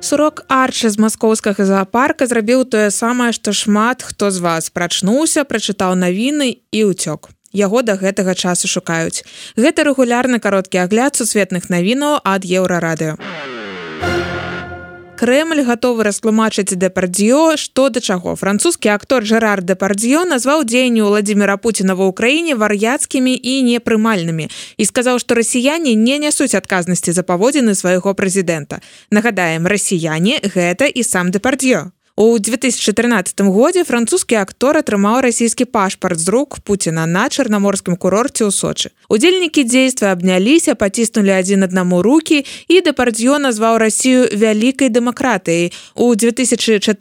Сурок 0.00 0.44
арчы 0.48 0.90
з 0.92 1.00
маскоўскага 1.00 1.64
зоапарка 1.64 2.26
зрабіў 2.28 2.64
тое 2.68 2.88
самае, 2.92 3.32
што 3.32 3.52
шмат 3.56 4.04
хто 4.04 4.28
з 4.28 4.44
вас 4.44 4.68
прачнуўся, 4.68 5.44
прачытаў 5.48 5.96
навіны 5.96 6.60
і 6.68 6.80
ўцёк. 6.92 7.32
Яго 7.56 7.82
да 7.82 7.96
гэтага 7.96 8.36
часу 8.36 8.68
шукаюць. 8.68 9.24
Гэта 9.56 9.88
рэгулярны 9.88 10.38
кароткі 10.44 10.84
агляд 10.84 11.16
сусветных 11.16 11.72
навінаў 11.72 12.20
ад 12.20 12.44
еўрарадыё. 12.44 13.16
Крэль 15.20 15.60
гатовы 15.68 16.04
растлумачыць 16.08 16.80
дэпардзіо 16.80 17.60
што 17.60 17.90
да 17.92 18.00
чаго. 18.00 18.32
Французскі 18.40 18.88
актор 18.88 19.20
Жрар 19.28 19.60
дэпардзіо 19.60 20.24
назваў 20.24 20.64
дзеянню 20.64 21.12
владимира 21.12 21.60
Пуціна 21.60 21.92
ва 21.92 22.08
ўкраіне 22.08 22.56
вар'яцкімі 22.56 23.36
і 23.36 23.54
непрымальнымі 23.68 24.48
і 24.80 24.88
сказаў 24.88 25.20
што 25.20 25.36
расіяне 25.36 25.92
не 25.92 26.16
нясуць 26.24 26.56
адказнасці 26.56 27.12
за 27.12 27.20
паводзіны 27.20 27.76
свайго 27.76 28.16
прэзідэнта. 28.16 28.80
Нагадаем 29.12 29.68
расіяне 29.68 30.40
гэта 30.40 30.88
і 30.88 31.04
сам 31.04 31.36
дэпардзіо 31.36 31.92
У 32.20 32.38
2014 32.38 33.40
годзе 33.40 33.80
французскі 33.88 34.36
актор 34.44 34.76
атрымаў 34.76 35.22
расійскі 35.24 35.64
пашпарт 35.64 36.20
з 36.20 36.28
рук 36.28 36.58
Пуціна 36.60 37.06
на 37.08 37.22
чарнаморскім 37.32 37.96
курорце 37.96 38.44
ў 38.44 38.52
Сочы. 38.52 38.92
Удзельнікі 39.08 39.64
дзейства 39.64 40.12
абняліся, 40.12 40.76
паціснулі 40.76 41.32
адзін 41.32 41.64
аднаму 41.64 42.02
рукі 42.04 42.44
і 42.44 42.76
дэпардзё 42.84 43.40
назваў 43.40 43.80
рассію 43.80 44.28
вялікай 44.36 44.92
дэмакратыяй. 44.92 45.72
У 45.96 46.12
2014 46.12 46.92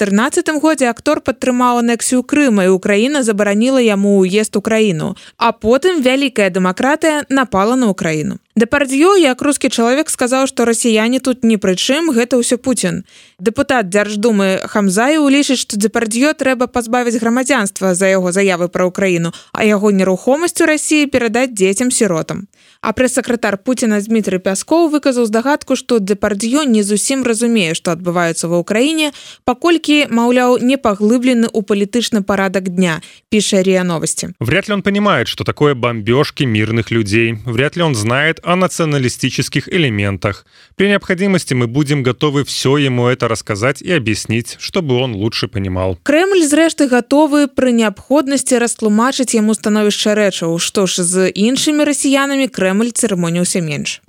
годзе 0.64 0.88
актор 0.88 1.20
падтрымаў 1.20 1.84
анексію 1.84 2.24
Крыма 2.24 2.72
і 2.72 2.80
Украіна 2.80 3.20
забараніла 3.20 3.84
яму 3.84 4.24
ўезд 4.24 4.56
у 4.56 4.64
краіну. 4.64 5.20
А 5.36 5.52
потым 5.52 6.00
вялікая 6.00 6.48
дэмакратыя 6.48 7.28
напала 7.28 7.76
на 7.76 7.92
ўкраіну. 7.92 8.40
Дэпардзё 8.60 9.16
як 9.16 9.40
рускі 9.42 9.70
чалавек 9.72 10.10
сказаў, 10.12 10.44
што 10.44 10.66
расіяне 10.68 11.24
тут 11.24 11.48
ні 11.48 11.56
пры 11.64 11.80
чым 11.80 12.12
гэта 12.12 12.36
ўсё 12.36 12.60
Пуін. 12.60 13.08
Дэпутат 13.40 13.88
дзярждумы 13.88 14.68
Хамзаю 14.68 15.32
лічыць, 15.32 15.64
што 15.64 15.80
дзепардзё 15.80 16.36
трэба 16.36 16.68
пазбавіць 16.68 17.24
грамадзянства 17.24 17.96
за 17.96 18.12
яго 18.12 18.36
заявы 18.36 18.68
пра 18.68 18.92
ўкраіну, 18.92 19.32
а 19.56 19.64
яго 19.64 19.96
нерухомасць 19.96 20.60
у 20.60 20.68
рассіі 20.68 21.08
перадаць 21.08 21.56
дзецям 21.56 21.88
сіротам. 21.88 22.49
А 22.82 22.92
прэс-сакратар 22.96 23.58
Пуціна 23.58 24.00
Дмітрый 24.00 24.40
Пяскоў 24.40 24.88
выказаў 24.90 25.26
здагадку, 25.28 25.76
што 25.76 26.00
дэпардзё 26.00 26.64
не 26.64 26.84
зусім 26.84 27.24
разумее, 27.24 27.76
што 27.76 27.92
адбываецца 27.92 28.48
ва 28.48 28.64
ўкраіне, 28.64 29.12
паколькі, 29.44 30.08
маўляў, 30.10 30.60
не 30.64 30.78
паглыблены 30.78 31.48
ў 31.52 31.60
палітычны 31.64 32.24
парадак 32.24 32.70
дня, 32.70 33.02
піша 33.30 33.64
РИА 33.64 33.84
новости. 33.84 34.34
Вряд 34.40 34.68
ли 34.68 34.74
он 34.74 34.82
понимает, 34.82 35.28
что 35.28 35.44
такое 35.44 35.76
бомбежки 35.76 36.44
мирных 36.44 36.92
людей. 36.92 37.38
Вряд 37.46 37.76
ли 37.76 37.84
он 37.84 37.96
знает 37.96 38.40
о 38.44 38.56
националистических 38.56 39.70
элементах. 39.70 40.46
При 40.76 40.88
необходимости 40.88 41.54
мы 41.54 41.68
будем 41.68 42.04
готовы 42.04 42.44
все 42.44 42.78
ему 42.78 43.08
это 43.08 43.28
рассказать 43.28 43.82
и 43.82 43.92
объяснить, 43.92 44.58
чтобы 44.60 44.96
он 44.96 45.16
лучше 45.16 45.48
понимал. 45.48 45.98
Кремль, 46.04 46.44
зрэшты, 46.44 46.88
готовы 46.88 47.48
при 47.48 47.72
необходимости 47.72 48.56
растлумачить 48.56 49.34
ему 49.34 49.54
становішча 49.54 50.16
рэчаў, 50.16 50.60
што 50.60 50.86
ж 50.86 51.04
з 51.04 51.30
іншымі 51.30 51.84
расіянамі 51.84 52.48
Кремль 52.50 52.92
цырымоніўся 52.94 53.62
менш. 53.62 54.02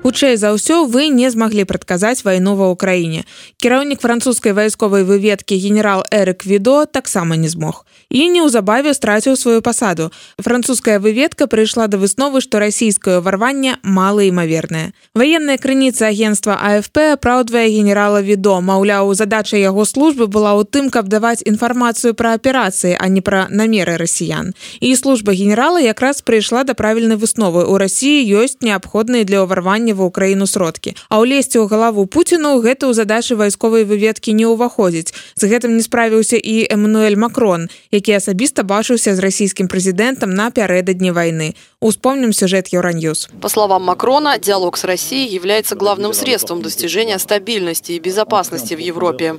Хутчэй 0.00 0.40
за 0.40 0.56
ўсё 0.56 0.88
вы 0.88 1.12
не 1.12 1.28
змаглі 1.28 1.68
прадказаць 1.68 2.24
вайну 2.24 2.56
ва 2.56 2.72
ўкраіне. 2.72 3.28
Кіраўнік 3.60 4.00
французскай 4.00 4.56
вайсковай 4.56 5.04
выведкі 5.04 5.60
генерал 5.60 6.08
Эрык 6.08 6.48
Відо 6.48 6.88
таксама 6.88 7.36
не 7.36 7.52
змог 7.52 7.84
і 8.10 8.26
неўзабаве 8.34 8.92
страціў 8.94 9.36
сваю 9.36 9.62
пасаду. 9.62 10.10
Французская 10.38 10.98
выведка 10.98 11.46
прыйшла 11.46 11.86
да 11.86 11.96
высновы, 11.96 12.42
што 12.42 12.58
расійскае 12.58 13.20
варванне 13.20 13.78
малаімавернае. 13.82 14.92
Ваенная 15.14 15.56
крыніца 15.58 16.10
агенства 16.10 16.58
АФП 16.58 17.14
апраўдвае 17.14 17.70
генерала 17.70 18.20
відо, 18.20 18.60
маўляў, 18.60 19.14
задача 19.14 19.56
яго 19.56 19.86
службы 19.86 20.26
была 20.26 20.58
ў 20.58 20.66
тым, 20.66 20.90
каб 20.90 21.06
даваць 21.06 21.46
інфармацыю 21.46 22.14
пра 22.14 22.34
аперацыі, 22.34 22.98
а 22.98 23.06
не 23.08 23.22
пра 23.22 23.46
намеры 23.50 23.96
расіян. 23.96 24.52
І 24.80 24.94
служба 24.96 25.32
генерала 25.32 25.78
якраз 25.78 26.22
прыйшла 26.22 26.66
да 26.66 26.74
правільнай 26.74 27.16
высновы. 27.16 27.64
У 27.64 27.78
рассіі 27.78 28.26
ёсць 28.26 28.58
неабходныя 28.60 29.22
для 29.22 29.46
ўварвання 29.46 29.89
ва 29.92 30.08
ўкраіну 30.10 30.46
сродкі. 30.46 30.94
А 31.08 31.20
ўлезці 31.22 31.60
ў 31.62 31.70
галаву 31.70 32.06
Пуціну 32.06 32.58
гэта 32.60 32.90
ў 32.90 32.96
задачы 32.96 33.36
вайсковай 33.36 33.84
выведкі 33.84 34.34
не 34.34 34.46
ўваходзіць. 34.46 35.14
З 35.36 35.42
гэтым 35.50 35.76
не 35.76 35.82
справіўся 35.82 36.36
і 36.36 36.66
Эммануэль 36.70 37.18
Макрон, 37.18 37.68
які 37.90 38.18
асабіста 38.18 38.62
бачыўся 38.62 39.14
з 39.14 39.22
расійскім 39.22 39.66
прэзідэнтам 39.68 40.34
напярэдадні 40.34 41.10
войны. 41.10 41.54
Успомним 41.79 42.33
сюжет 42.33 42.69
Евроньюз. 42.69 43.29
По 43.41 43.49
словам 43.49 43.83
Макрона, 43.83 44.39
диалог 44.39 44.77
с 44.77 44.83
Россией 44.83 45.31
является 45.31 45.75
главным 45.75 46.13
средством 46.13 46.61
достижения 46.61 47.19
стабильности 47.19 47.91
и 47.91 47.99
безопасности 47.99 48.73
в 48.73 48.79
Европе. 48.79 49.35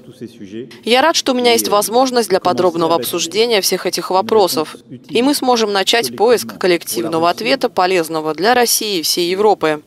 Я 0.84 1.02
рад, 1.02 1.16
что 1.16 1.32
у 1.32 1.34
меня 1.34 1.52
есть 1.52 1.68
возможность 1.68 2.28
для 2.28 2.40
подробного 2.40 2.94
обсуждения 2.94 3.60
всех 3.60 3.86
этих 3.86 4.10
вопросов, 4.10 4.76
и 5.08 5.22
мы 5.22 5.34
сможем 5.34 5.72
начать 5.72 6.16
поиск 6.16 6.58
коллективного 6.58 7.30
ответа, 7.30 7.68
полезного 7.68 8.34
для 8.34 8.54
России 8.54 8.98
и 8.98 9.02
всей 9.02 9.30
Европы. 9.30 9.82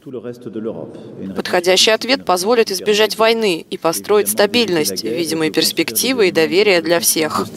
Подходящий 1.35 1.91
ответ 1.91 2.25
позволит 2.25 2.71
избежать 2.71 3.17
войны 3.17 3.65
и 3.69 3.77
построить 3.77 4.27
стабильность, 4.29 5.03
видимые 5.03 5.51
перспективы 5.51 6.27
и 6.27 6.31
доверие 6.31 6.81
для 6.81 6.99
всех. 6.99 7.47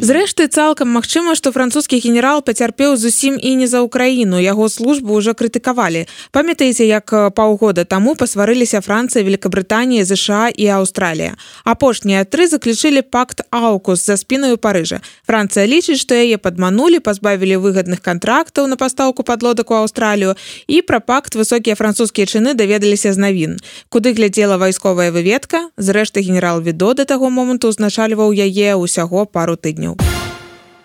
Зрэшты, 0.00 0.46
цалкам 0.46 0.90
магчыма, 0.90 1.34
што 1.34 1.52
французскі 1.52 1.98
генерал 1.98 2.42
пацярпеў 2.42 2.96
зусім 2.96 3.38
і 3.40 3.54
не 3.56 3.66
за 3.66 3.82
ўкраіну. 4.09 4.39
Яго 4.39 4.69
службу 4.69 5.13
ўжо 5.17 5.33
крытыкавалі. 5.33 6.07
Памятаеце, 6.31 6.85
як 6.85 7.13
паўгода 7.35 7.85
таму 7.85 8.15
пасварыліся 8.15 8.81
Францыя, 8.81 9.23
Великабрытанія, 9.23 10.05
ЗША 10.05 10.49
і 10.49 10.65
Аўстралія. 10.67 11.37
Апошнія 11.63 12.25
тры 12.25 12.47
заключылі 12.47 13.01
пакт 13.01 13.41
Аўкус 13.51 14.05
за 14.05 14.17
спінаю 14.17 14.57
Парыжа. 14.57 15.01
Францыя 15.27 15.65
лічыць, 15.65 16.01
што 16.01 16.15
яе 16.15 16.37
падманулі, 16.37 16.99
пазбавілі 16.99 17.57
выгадных 17.57 18.01
кантрактаў 18.01 18.67
на 18.67 18.75
пастаўку 18.75 19.23
падлодак 19.23 19.71
у 19.71 19.75
Аўстралію 19.75 20.35
і 20.67 20.81
пра 20.81 20.99
пакт 20.99 21.35
высокія 21.35 21.75
французскія 21.75 22.25
чыны 22.25 22.53
даведаліся 22.53 23.13
з 23.13 23.17
навін. 23.17 23.57
Куды 23.89 24.13
глядзела 24.13 24.57
вайсковая 24.57 25.11
выведка, 25.11 25.69
зрэшты 25.77 26.21
генерал 26.21 26.61
Відо 26.61 26.93
да 26.93 27.05
таго 27.05 27.29
моманту 27.29 27.69
ўзначальваў 27.69 28.33
яе 28.33 28.75
ўсяго 28.75 29.25
пару 29.25 29.55
тыдняў. 29.55 29.97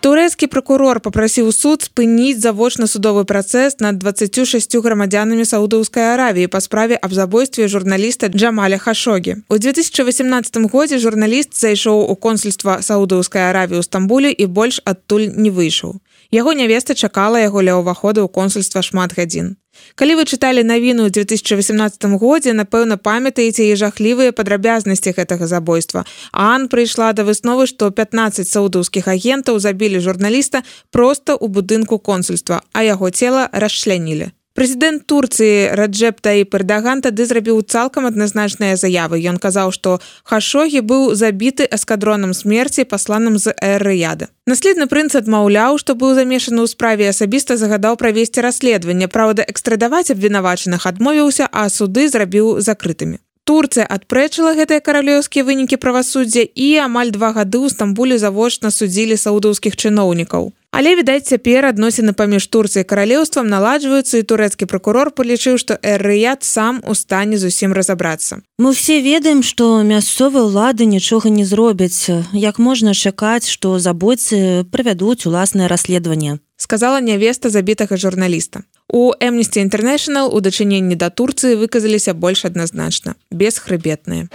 Турэцкі 0.05 0.51
прокурор 0.53 0.99
попрасіў 1.01 1.47
суд 1.57 1.85
спыніць 1.87 2.37
завочна 2.37 2.85
судовы 2.85 3.23
працэс 3.25 3.79
над 3.81 4.03
26 4.03 4.77
грамадзянамі 4.85 5.47
саудаўскай 5.49 6.05
аравіі 6.13 6.51
па 6.53 6.61
справе 6.61 6.99
аб 7.01 7.15
забойстве 7.17 7.69
журналіста 7.73 8.29
Джамаля 8.29 8.77
хашогі. 8.77 9.41
У 9.49 9.57
2018 9.57 10.69
годзе 10.69 11.01
журналіст 11.01 11.57
зайшоў 11.57 12.05
у 12.05 12.21
консульства 12.21 12.85
саудаўскай 12.85 13.49
аравіі 13.49 13.81
ў 13.81 13.89
стамбулі 13.89 14.29
і 14.29 14.45
больш 14.45 14.85
адтуль 14.85 15.33
не 15.33 15.49
выйшаў. 15.49 15.97
Яго 16.29 16.53
нявеста 16.53 16.93
чакала 16.93 17.41
яго 17.41 17.65
ля 17.65 17.81
ўвахода 17.81 18.21
ў 18.21 18.29
консульства 18.29 18.85
шмат 18.85 19.17
гадзін. 19.17 19.57
Калі 19.95 20.19
вы 20.19 20.25
чыталі 20.25 20.63
навіну 20.63 21.07
ў 21.07 21.11
2018 21.11 22.05
годзе, 22.21 22.53
напэўна, 22.53 22.97
памятаеце 22.97 23.71
і 23.71 23.79
жахлівыя 23.79 24.33
падрабязнасці 24.33 25.15
гэтага 25.17 25.47
забойства. 25.47 26.05
Ан 26.33 26.69
прыйшла 26.69 27.13
да 27.13 27.25
высновы, 27.25 27.67
што 27.67 27.91
15 27.91 28.47
саудаўскіх 28.47 29.09
агентаў 29.09 29.59
забілі 29.59 30.01
журналіста 30.01 30.63
проста 30.91 31.35
ў 31.35 31.47
будынку 31.49 31.99
консульства, 31.99 32.63
а 32.73 32.83
яго 32.83 33.11
цела 33.11 33.49
расчлянілі. 33.53 34.33
Прэзідэнт 34.55 35.03
Турцыі 35.11 35.75
Раджэпта 35.75 36.39
і 36.39 36.47
Пэрдаган 36.47 37.03
тады 37.03 37.27
зрабіў 37.27 37.59
цалкам 37.67 38.07
адназначныя 38.07 38.79
заявы. 38.79 39.19
Ён 39.19 39.43
казаў, 39.43 39.75
што 39.75 39.99
Хашогі 40.23 40.79
быў 40.79 41.19
забіты 41.19 41.67
эскадронам 41.67 42.31
смерці 42.31 42.87
пасланым 42.87 43.35
з 43.35 43.51
эрыяда. 43.59 44.31
Наследны 44.47 44.87
прынц 44.87 45.19
адмаўляў, 45.19 45.83
што 45.83 45.99
быў 45.99 46.15
замешаны 46.15 46.63
ў 46.63 46.71
справе 46.71 47.11
асабіста 47.11 47.59
загадаў 47.59 47.99
правесці 47.99 48.47
расследаванне. 48.47 49.11
Праўда, 49.11 49.43
экстрадаваць 49.43 50.15
абвінавачаных 50.15 50.87
адмовіўся, 50.87 51.51
а 51.51 51.67
суды 51.67 52.07
зрабіў 52.07 52.63
закрытымі. 52.63 53.19
Турцыя 53.45 53.85
адпрэчыла 53.91 54.55
гэтыя 54.57 54.81
каралеўскія 54.81 55.45
вынікі 55.45 55.77
правасуддзя 55.77 56.47
і 56.47 56.69
амаль 56.81 57.11
два 57.13 57.35
гады 57.37 57.59
ў 57.61 57.75
стамбулі 57.75 58.17
завочна 58.23 58.71
судзілі 58.71 59.19
саудаўскіх 59.21 59.77
чыноўнікаў. 59.77 60.55
Але 60.75 60.97
відаць 60.99 61.31
цяпер 61.31 61.71
адносіны 61.71 62.13
паміж 62.19 62.49
турцыяй 62.51 62.83
каралеўствам 62.83 63.47
наладжваюцца 63.47 64.19
і 64.19 64.27
турэцкі 64.27 64.67
прокурор 64.67 65.15
палічыў, 65.15 65.55
што 65.55 65.79
эрыяд 65.79 66.43
сам 66.43 66.83
у 66.83 66.99
стане 66.99 67.39
зусім 67.39 67.71
разабрацца. 67.71 68.43
Мы 68.59 68.75
все 68.75 68.99
ведаем, 68.99 69.47
што 69.47 69.87
мясцовыя 69.87 70.43
ўлады 70.43 70.91
нічога 70.91 71.31
не 71.31 71.47
зробяць. 71.47 72.11
Як 72.35 72.59
можна 72.59 72.91
чакаць, 72.91 73.47
што 73.47 73.79
забойцы 73.79 74.67
правядуць 74.75 75.31
уласнае 75.31 75.71
расследаванне 75.71 76.43
сказала 76.57 77.01
нявеста 77.01 77.51
забітага 77.51 77.97
журналіста. 77.97 78.63
У 78.89 79.13
Amnesty 79.21 79.61
International 79.63 80.29
у 80.33 80.41
дачыненні 80.41 80.97
да 80.97 81.11
Турцыі 81.11 81.61
выказаліся 81.61 82.15
больш 82.15 82.45
адназначна, 82.45 83.15
бесхрыбетныя. 83.31 84.29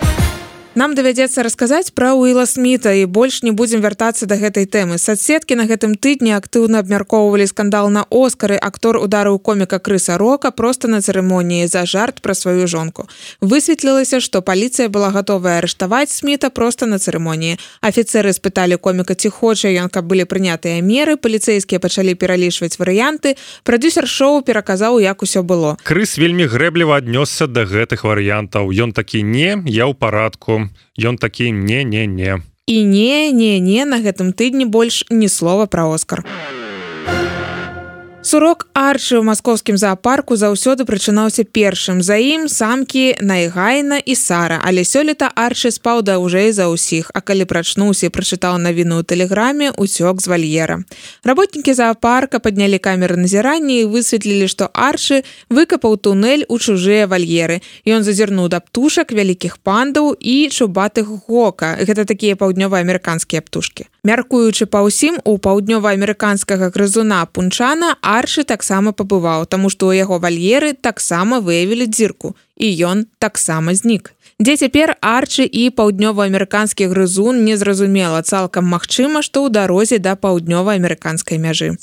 Нам 0.78 0.94
давядзецца 0.94 1.42
расказаць 1.42 1.90
пра 1.98 2.14
Уіла 2.14 2.46
Сміта 2.46 2.94
і 2.94 3.06
больш 3.10 3.42
не 3.42 3.50
будзем 3.50 3.82
вяртацца 3.82 4.30
да 4.30 4.38
гэтай 4.38 4.70
тэмы. 4.70 5.02
Садсеткі 5.02 5.58
на 5.58 5.66
гэтым 5.66 5.96
тыдні 5.98 6.38
актыўна 6.38 6.86
абмяркоўвалі 6.86 7.48
скандал 7.50 7.90
на 7.90 8.06
Оскары. 8.14 8.54
Актор 8.54 9.02
ударыў 9.02 9.40
коміка 9.42 9.80
крыса 9.82 10.22
рока 10.22 10.52
проста 10.54 10.86
на 10.86 11.02
цырымоніі 11.02 11.66
за 11.66 11.90
жарт 11.90 12.22
пра 12.22 12.38
сваю 12.38 12.68
жонку. 12.70 13.10
Высветлілася, 13.42 14.22
што 14.22 14.46
паліцыя 14.46 14.94
была 14.94 15.10
гатовая 15.10 15.58
арыштаваць 15.58 16.14
Сміта 16.14 16.54
проста 16.54 16.86
на 16.86 17.02
цырымоніі. 17.02 17.58
Афіцеры 17.82 18.30
спыталі 18.30 18.78
коміка 18.78 19.18
ці 19.18 19.34
хоча 19.34 19.74
ён, 19.74 19.90
каб 19.90 20.06
былі 20.06 20.30
прынятыя 20.30 20.86
меры, 20.86 21.18
паліцэйскія 21.18 21.82
пачалі 21.82 22.14
пералічваць 22.14 22.78
варыянты. 22.78 23.42
Прадюсер 23.66 24.06
шоу 24.06 24.46
пераказаў, 24.46 25.02
як 25.02 25.26
усё 25.26 25.42
было. 25.42 25.82
Крыс 25.82 26.22
вельмі 26.22 26.46
грэбліва 26.46 27.02
аднёсся 27.02 27.50
да 27.50 27.66
гэтых 27.66 28.06
варыянтаў. 28.06 28.70
Ён 28.70 28.94
такі 28.94 29.26
не, 29.26 29.58
я 29.66 29.90
ў 29.90 29.98
парадку 29.98 30.59
ён 30.98 31.18
такі 31.18 31.52
не 31.52 31.84
не 31.84 32.06
не 32.08 32.40
і 32.68 32.78
не 32.86 33.32
не 33.32 33.60
не 33.60 33.86
на 33.86 34.02
гэтым 34.06 34.34
тыдні 34.34 34.66
больш 34.66 35.04
ні 35.10 35.30
слова 35.30 35.66
пра 35.66 35.90
оскар 35.90 36.26
а 36.26 36.59
Сурок 38.30 38.68
арчы 38.78 39.18
ў 39.18 39.26
маскоўскім 39.26 39.74
зоапарку 39.82 40.36
заўсёды 40.38 40.86
прычынаўся 40.86 41.50
першым. 41.50 42.04
За 42.06 42.14
ім 42.22 42.46
самкі 42.46 43.18
Найгайна 43.26 43.98
і 43.98 44.14
Сара, 44.14 44.62
але 44.62 44.86
сёлета 44.86 45.34
арчы 45.34 45.74
спаў 45.74 46.06
даўжэй 46.06 46.54
за 46.54 46.70
ўсіх, 46.70 47.10
а 47.18 47.26
калі 47.26 47.50
прачнуўся 47.50 48.14
прачытаў 48.14 48.62
навіну 48.62 49.02
тэлеграме 49.02 49.74
уцёк 49.74 50.22
з 50.22 50.30
вальера. 50.30 50.86
Работнікі 51.26 51.74
зоапарка 51.74 52.38
паднялі 52.38 52.78
камеры 52.78 53.18
назірання 53.18 53.82
і 53.82 53.90
высветлілі, 53.90 54.46
што 54.46 54.70
арчы 54.78 55.26
выкапаў 55.50 55.98
тунэль 55.98 56.46
у 56.54 56.62
чужыя 56.62 57.10
вальеры. 57.10 57.66
Ён 57.90 58.06
зазірнуў 58.06 58.54
да 58.54 58.62
птушак 58.62 59.10
вялікіх 59.10 59.58
пандаў 59.58 60.14
і 60.14 60.54
чубатых 60.54 61.10
гока. 61.26 61.82
Гэта 61.82 62.06
такія 62.06 62.38
паўднёва-амерыканскія 62.38 63.42
птушкі. 63.42 63.90
Мяркуючы 64.06 64.70
па 64.70 64.86
ўсім 64.86 65.18
у 65.26 65.42
паўднёва-амерыканскага 65.42 66.70
грызуна 66.70 67.26
пунчана 67.26 67.98
а 68.06 68.19
аршы 68.20 68.44
таксама 68.44 68.92
пабываў, 68.92 69.48
таму 69.48 69.72
што 69.74 69.90
ў 69.90 70.04
яго 70.04 70.20
вальеры 70.20 70.76
таксама 70.76 71.40
выявілі 71.40 71.88
дзірку 71.88 72.36
і 72.60 72.68
ён 72.92 73.06
таксама 73.20 73.76
знік. 73.76 74.14
Дзе 74.40 74.56
цяпер 74.56 74.96
арчы 75.04 75.44
і 75.44 75.68
паўднёва-амерыканскі 75.76 76.88
грызун 76.88 77.44
незразумела 77.44 78.24
цалкам 78.24 78.72
магчыма, 78.72 79.20
што 79.20 79.44
ў 79.44 79.52
дарозе 79.52 80.00
да 80.00 80.16
паўднёва-амерыканскай 80.16 81.36
мяжы. 81.36 81.76